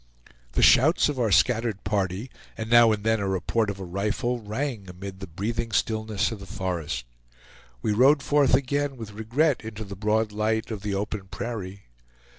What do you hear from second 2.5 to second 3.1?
and now and